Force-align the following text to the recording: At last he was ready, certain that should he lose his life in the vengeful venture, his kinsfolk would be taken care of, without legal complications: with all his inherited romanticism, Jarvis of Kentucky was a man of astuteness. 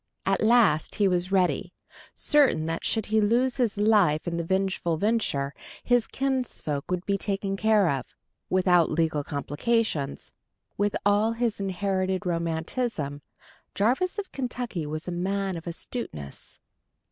At 0.25 0.41
last 0.41 0.95
he 0.95 1.07
was 1.07 1.31
ready, 1.31 1.71
certain 2.15 2.65
that 2.65 2.83
should 2.83 3.05
he 3.13 3.21
lose 3.21 3.57
his 3.57 3.77
life 3.77 4.27
in 4.27 4.37
the 4.37 4.43
vengeful 4.43 4.97
venture, 4.97 5.53
his 5.83 6.07
kinsfolk 6.07 6.89
would 6.89 7.05
be 7.05 7.19
taken 7.19 7.55
care 7.55 7.87
of, 7.87 8.07
without 8.49 8.89
legal 8.89 9.23
complications: 9.23 10.31
with 10.75 10.95
all 11.05 11.33
his 11.33 11.59
inherited 11.59 12.25
romanticism, 12.25 13.21
Jarvis 13.75 14.17
of 14.17 14.31
Kentucky 14.31 14.87
was 14.87 15.07
a 15.07 15.11
man 15.11 15.55
of 15.55 15.67
astuteness. 15.67 16.57